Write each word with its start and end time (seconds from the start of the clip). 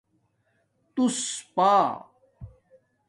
تُوس 0.93 1.19
پݳ 1.53 1.69